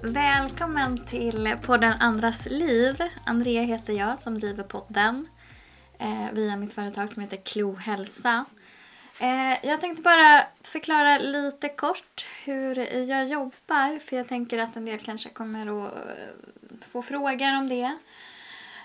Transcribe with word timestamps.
Välkommen 0.00 1.04
till 1.04 1.56
podden 1.62 1.92
Andras 2.00 2.46
liv. 2.46 3.02
Andrea 3.24 3.62
heter 3.62 3.92
jag 3.92 4.22
som 4.22 4.38
driver 4.40 4.62
podden 4.64 5.28
eh, 5.98 6.32
via 6.32 6.56
mitt 6.56 6.72
företag 6.72 7.08
som 7.08 7.22
heter 7.22 7.36
Klohälsa. 7.36 8.44
Eh, 9.20 9.66
jag 9.68 9.80
tänkte 9.80 10.02
bara 10.02 10.42
förklara 10.62 11.18
lite 11.18 11.68
kort 11.68 12.26
hur 12.44 12.78
jag 13.10 13.26
jobbar 13.26 13.98
för 13.98 14.16
jag 14.16 14.28
tänker 14.28 14.58
att 14.58 14.76
en 14.76 14.84
del 14.84 14.98
kanske 14.98 15.28
kommer 15.28 15.86
att 15.86 15.94
eh, 15.94 16.88
få 16.92 17.02
frågor 17.02 17.56
om 17.58 17.68
det. 17.68 17.96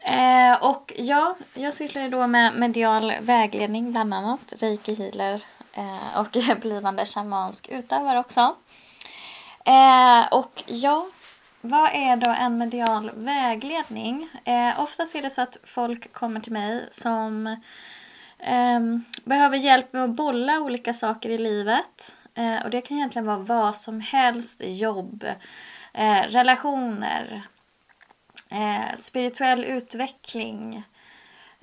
Eh, 0.00 0.64
och 0.64 0.92
ja, 0.96 1.36
jag 1.54 1.74
sysslar 1.74 2.08
då 2.08 2.26
med 2.26 2.54
medial 2.54 3.12
vägledning 3.20 3.92
bland 3.92 4.14
annat, 4.14 4.54
reiki 4.58 4.94
healer 4.94 5.42
eh, 5.72 6.20
och 6.20 6.60
blivande 6.60 7.06
shamansk 7.06 7.68
utövare 7.68 8.18
också. 8.18 8.56
Eh, 9.64 10.26
och 10.30 10.62
ja, 10.66 11.06
vad 11.60 11.90
är 11.92 12.16
då 12.16 12.30
en 12.30 12.58
medial 12.58 13.10
vägledning? 13.14 14.28
Eh, 14.44 14.80
oftast 14.80 15.14
är 15.14 15.22
det 15.22 15.30
så 15.30 15.42
att 15.42 15.56
folk 15.64 16.12
kommer 16.12 16.40
till 16.40 16.52
mig 16.52 16.88
som 16.90 17.46
eh, 18.38 18.80
behöver 19.24 19.56
hjälp 19.56 19.92
med 19.92 20.04
att 20.04 20.10
bolla 20.10 20.60
olika 20.60 20.92
saker 20.92 21.30
i 21.30 21.38
livet. 21.38 22.14
Eh, 22.34 22.64
och 22.64 22.70
det 22.70 22.80
kan 22.80 22.96
egentligen 22.96 23.26
vara 23.26 23.38
vad 23.38 23.76
som 23.76 24.00
helst, 24.00 24.60
jobb, 24.64 25.24
eh, 25.92 26.22
relationer, 26.22 27.42
eh, 28.50 28.96
spirituell 28.96 29.64
utveckling. 29.64 30.82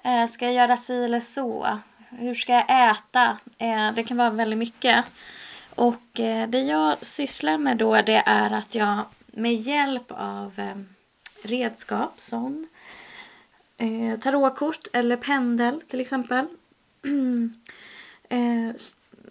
Eh, 0.04 0.26
ska 0.26 0.46
jag 0.46 0.54
göra 0.54 0.78
si 0.78 1.04
eller 1.04 1.20
så? 1.20 1.80
Hur 2.10 2.36
ska 2.36 2.54
jag 2.54 2.92
äta? 2.92 3.38
Eh, 3.58 3.92
det 3.92 4.04
kan 4.04 4.18
vara 4.18 4.30
väldigt 4.30 4.60
mycket. 4.60 5.06
Och 5.76 6.20
eh, 6.20 6.50
det 6.50 6.60
jag 6.60 7.06
sysslar 7.06 7.58
med 7.58 7.78
då 7.78 8.02
det 8.02 8.24
är 8.26 8.52
att 8.52 8.76
jag 8.76 9.06
med 9.26 9.54
hjälp 9.54 10.06
av 10.10 10.60
eh, 10.60 10.76
redskap 11.44 12.20
som 12.20 12.68
eh, 13.78 14.20
tarotkort 14.20 14.88
eller 14.94 15.18
pendel 15.18 15.82
till 15.88 16.02
exempel 16.02 16.46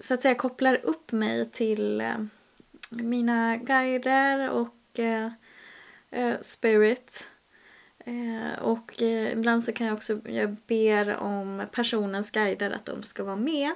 så 0.00 0.14
att 0.14 0.22
säga 0.22 0.34
kopplar 0.34 0.74
upp 0.74 1.12
mig 1.12 1.50
till 1.50 2.12
mina 2.90 3.56
guider 3.56 4.50
och 4.50 5.00
spirit. 6.40 7.28
och 8.60 9.02
ibland 9.02 9.64
så 9.64 9.72
kan 9.72 9.86
jag 9.86 9.96
också, 9.96 10.20
jag 10.28 10.56
ber 10.66 11.16
om 11.16 11.62
personens 11.72 12.30
guider 12.30 12.70
att 12.70 12.84
de 12.84 13.02
ska 13.02 13.24
vara 13.24 13.36
med. 13.36 13.74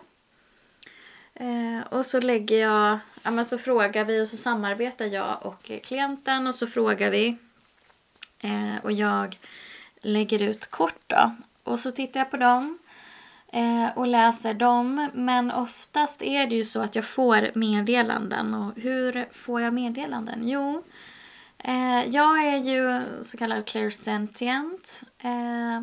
Eh, 1.35 1.87
och 1.89 2.07
så 2.07 2.21
lägger 2.21 2.61
jag, 2.61 2.99
ja 3.23 3.31
men 3.31 3.45
så 3.45 3.59
frågar 3.59 4.05
vi 4.05 4.23
och 4.23 4.29
så 4.29 4.37
samarbetar 4.37 5.05
jag 5.05 5.47
och 5.47 5.71
klienten 5.85 6.47
och 6.47 6.55
så 6.55 6.67
frågar 6.67 7.11
vi. 7.11 7.37
Eh, 8.41 8.77
och 8.83 8.93
jag 8.93 9.39
lägger 10.03 10.43
ut 10.43 10.67
kort 10.67 11.03
då. 11.07 11.37
Och 11.63 11.79
så 11.79 11.91
tittar 11.91 12.21
jag 12.21 12.31
på 12.31 12.37
dem 12.37 12.79
eh, 13.53 13.89
och 13.97 14.07
läser 14.07 14.55
dem. 14.55 15.11
Men 15.15 15.51
oftast 15.51 16.23
är 16.23 16.47
det 16.47 16.55
ju 16.55 16.65
så 16.65 16.81
att 16.81 16.95
jag 16.95 17.05
får 17.05 17.51
meddelanden. 17.55 18.55
Och 18.55 18.73
hur 18.77 19.29
får 19.33 19.61
jag 19.61 19.75
meddelanden? 19.75 20.49
Jo, 20.49 20.83
eh, 21.59 22.05
jag 22.07 22.45
är 22.45 22.57
ju 22.57 23.03
så 23.23 23.37
kallad 23.37 23.67
clairsentient. 23.67 25.03
Eh, 25.19 25.81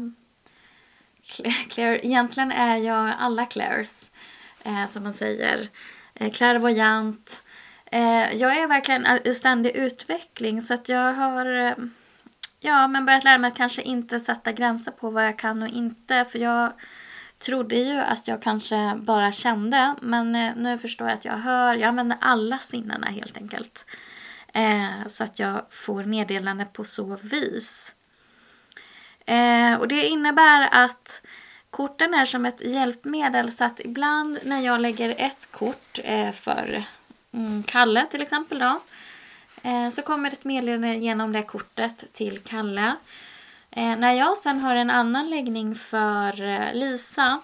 Claire, 1.69 2.05
egentligen 2.05 2.51
är 2.51 2.77
jag 2.77 3.13
alla 3.19 3.45
clairs 3.45 4.00
eh, 4.63 4.87
som 4.87 5.03
man 5.03 5.13
säger. 5.13 5.69
Eh, 6.13 6.31
clairvoyant. 6.31 7.41
Eh, 7.85 8.33
jag 8.33 8.57
är 8.57 8.67
verkligen 8.67 9.07
i 9.27 9.33
ständig 9.33 9.71
utveckling 9.75 10.61
så 10.61 10.73
att 10.73 10.89
jag 10.89 11.13
har 11.13 11.45
eh, 11.45 11.73
ja, 12.59 12.87
men 12.87 13.05
börjat 13.05 13.23
lära 13.23 13.37
mig 13.37 13.47
att 13.47 13.57
kanske 13.57 13.81
inte 13.81 14.19
sätta 14.19 14.51
gränser 14.51 14.91
på 14.91 15.09
vad 15.09 15.25
jag 15.25 15.39
kan 15.39 15.63
och 15.63 15.69
inte. 15.69 16.25
För 16.31 16.39
jag 16.39 16.73
trodde 17.39 17.75
ju 17.75 17.99
att 17.99 18.27
jag 18.27 18.41
kanske 18.41 18.93
bara 18.95 19.31
kände. 19.31 19.95
Men 20.01 20.35
eh, 20.35 20.55
nu 20.55 20.77
förstår 20.77 21.07
jag 21.07 21.15
att 21.15 21.25
jag 21.25 21.37
hör. 21.37 21.75
Jag 21.75 21.83
använder 21.87 22.17
alla 22.21 22.57
sinnena 22.57 23.07
helt 23.07 23.37
enkelt. 23.37 23.85
Eh, 24.53 25.07
så 25.07 25.23
att 25.23 25.39
jag 25.39 25.65
får 25.69 26.03
meddelande 26.03 26.65
på 26.65 26.83
så 26.83 27.17
vis. 27.21 27.93
Eh, 29.25 29.73
och 29.73 29.87
det 29.87 30.07
innebär 30.07 30.69
att 30.71 31.21
Korten 31.71 32.13
är 32.13 32.25
som 32.25 32.45
ett 32.45 32.61
hjälpmedel 32.61 33.51
så 33.51 33.63
att 33.63 33.79
ibland 33.79 34.39
när 34.43 34.59
jag 34.59 34.81
lägger 34.81 35.15
ett 35.17 35.51
kort 35.51 35.99
eh, 36.03 36.31
för 36.31 36.83
mm, 37.31 37.63
Kalle 37.63 38.07
till 38.11 38.21
exempel 38.21 38.59
då. 38.59 38.79
Eh, 39.63 39.89
så 39.89 40.01
kommer 40.01 40.31
ett 40.31 40.43
meddelande 40.43 40.95
genom 40.95 41.31
det 41.31 41.43
kortet 41.43 42.13
till 42.13 42.39
Kalle. 42.39 42.95
Eh, 43.71 43.95
när 43.95 44.13
jag 44.13 44.37
sen 44.37 44.59
har 44.59 44.75
en 44.75 44.89
annan 44.89 45.29
läggning 45.29 45.75
för 45.75 46.33
Lisa 46.73 47.39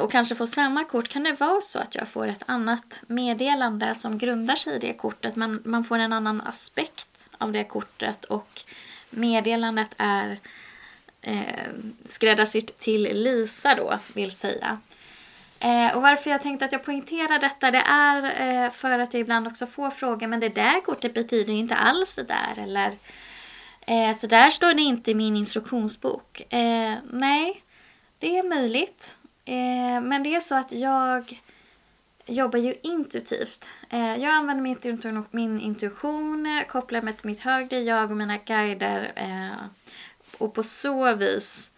och 0.00 0.12
kanske 0.12 0.34
får 0.34 0.46
samma 0.46 0.84
kort 0.84 1.08
kan 1.08 1.22
det 1.22 1.40
vara 1.40 1.60
så 1.60 1.78
att 1.78 1.94
jag 1.94 2.08
får 2.08 2.26
ett 2.26 2.42
annat 2.46 3.02
meddelande 3.06 3.94
som 3.94 4.18
grundar 4.18 4.56
sig 4.56 4.76
i 4.76 4.78
det 4.78 4.92
kortet. 4.92 5.36
Man, 5.36 5.62
man 5.64 5.84
får 5.84 5.98
en 5.98 6.12
annan 6.12 6.40
aspekt 6.40 7.28
av 7.38 7.52
det 7.52 7.64
kortet 7.64 8.24
och 8.24 8.62
meddelandet 9.10 9.94
är 9.98 10.38
eh, 11.26 11.72
skräddarsytt 12.04 12.78
till 12.78 13.02
Lisa 13.02 13.74
då, 13.74 13.98
vill 14.14 14.30
säga. 14.30 14.78
Eh, 15.60 15.96
och 15.96 16.02
varför 16.02 16.30
jag 16.30 16.42
tänkte 16.42 16.64
att 16.64 16.72
jag 16.72 16.84
poängterar 16.84 17.38
detta 17.38 17.70
det 17.70 17.82
är 17.86 18.40
eh, 18.64 18.70
för 18.70 18.98
att 18.98 19.14
jag 19.14 19.20
ibland 19.20 19.46
också 19.46 19.66
får 19.66 19.90
frågan 19.90 20.30
men 20.30 20.40
det 20.40 20.48
där 20.48 20.80
kortet 20.80 21.14
betyder 21.14 21.52
ju 21.52 21.58
inte 21.58 21.74
alls 21.74 22.14
det 22.14 22.22
där 22.22 22.58
eller 22.58 22.92
eh, 23.86 24.16
så 24.16 24.26
där 24.26 24.50
står 24.50 24.74
det 24.74 24.82
inte 24.82 25.10
i 25.10 25.14
min 25.14 25.36
instruktionsbok. 25.36 26.40
Eh, 26.52 26.94
nej, 27.12 27.62
det 28.18 28.38
är 28.38 28.48
möjligt. 28.48 29.14
Eh, 29.44 30.00
men 30.02 30.22
det 30.22 30.34
är 30.34 30.40
så 30.40 30.54
att 30.54 30.72
jag 30.72 31.40
jobbar 32.26 32.58
ju 32.58 32.74
intuitivt. 32.82 33.68
Eh, 33.90 34.16
jag 34.16 34.32
använder 34.32 34.62
min, 34.62 35.24
min 35.30 35.60
intuition, 35.60 36.46
eh, 36.46 36.66
kopplar 36.66 37.02
mig 37.02 37.14
till 37.14 37.26
mitt 37.26 37.40
högre 37.40 37.80
jag 37.80 38.10
och 38.10 38.16
mina 38.16 38.36
guider 38.36 39.12
eh, 39.16 39.66
och 40.38 40.54
på 40.54 40.62
så 40.62 41.14
vis 41.14 41.72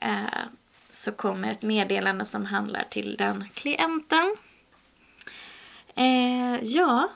eh, 0.00 0.44
så 0.90 1.12
kommer 1.12 1.50
ett 1.50 1.62
meddelande 1.62 2.24
som 2.24 2.46
handlar 2.46 2.84
till 2.90 3.16
den 3.16 3.44
klienten. 3.54 4.36
Eh, 5.94 6.62
ja, 6.62 7.08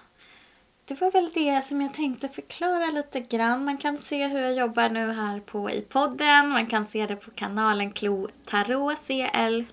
det 0.84 1.00
var 1.00 1.10
väl 1.10 1.30
det 1.34 1.64
som 1.64 1.80
jag 1.80 1.94
tänkte 1.94 2.28
förklara 2.28 2.86
lite 2.86 3.20
grann. 3.20 3.64
Man 3.64 3.78
kan 3.78 3.98
se 3.98 4.26
hur 4.26 4.40
jag 4.40 4.54
jobbar 4.54 4.88
nu 4.88 5.12
här 5.12 5.40
på 5.40 5.70
i 5.70 5.80
podden. 5.80 6.48
Man 6.48 6.66
kan 6.66 6.84
se 6.84 7.06
det 7.06 7.16
på 7.16 7.30
kanalen 7.30 7.92
Klo 7.92 8.28
Tarot, 8.44 8.98
C-L-O-U, 8.98 9.64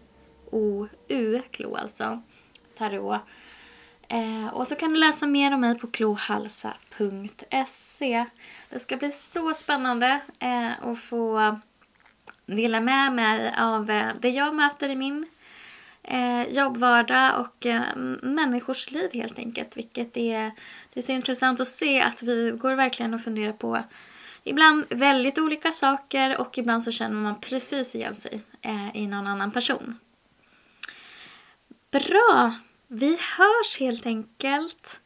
Klo 1.51 1.75
alltså, 1.75 2.21
Tarot. 2.77 3.21
Eh, 4.07 4.47
och 4.53 4.67
så 4.67 4.75
kan 4.75 4.93
du 4.93 4.99
läsa 4.99 5.27
mer 5.27 5.53
om 5.53 5.61
mig 5.61 5.79
på 5.79 5.87
klohalsa.se. 6.97 8.25
Det 8.69 8.79
ska 8.79 8.97
bli 8.97 9.11
så 9.11 9.53
spännande 9.53 10.19
eh, 10.39 10.87
att 10.87 10.99
få 10.99 11.59
dela 12.45 12.81
med 12.81 13.13
mig 13.13 13.55
av 13.57 13.85
det 14.19 14.29
jag 14.29 14.55
möter 14.55 14.89
i 14.89 14.95
min 14.95 15.25
eh, 16.03 16.43
jobbvardag 16.43 17.39
och 17.39 17.65
eh, 17.65 17.95
människors 18.21 18.91
liv 18.91 19.09
helt 19.13 19.39
enkelt. 19.39 19.77
Vilket 19.77 20.17
är, 20.17 20.51
det 20.93 20.99
är 20.99 21.01
så 21.01 21.11
intressant 21.11 21.61
att 21.61 21.67
se 21.67 22.01
att 22.01 22.23
vi 22.23 22.51
går 22.51 22.75
verkligen 22.75 23.13
och 23.13 23.23
funderar 23.23 23.53
på 23.53 23.83
ibland 24.43 24.85
väldigt 24.89 25.37
olika 25.37 25.71
saker 25.71 26.37
och 26.37 26.57
ibland 26.57 26.83
så 26.83 26.91
känner 26.91 27.15
man 27.15 27.41
precis 27.41 27.95
igen 27.95 28.15
sig 28.15 28.41
eh, 28.61 28.95
i 28.97 29.07
någon 29.07 29.27
annan 29.27 29.51
person. 29.51 29.99
Bra! 31.91 32.55
Vi 32.87 33.17
hörs 33.37 33.79
helt 33.79 34.05
enkelt. 34.05 34.99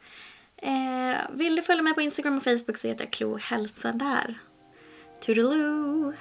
Eh, 0.62 1.20
vill 1.30 1.56
du 1.56 1.62
följa 1.62 1.82
mig 1.82 1.94
på 1.94 2.00
Instagram 2.00 2.36
och 2.36 2.42
Facebook 2.42 2.78
så 2.78 2.88
heter 2.88 3.04
jag 3.04 3.12
Klo 3.12 3.36
Hälsa 3.36 3.92
där. 3.92 4.34
Toodaloo! 5.20 6.12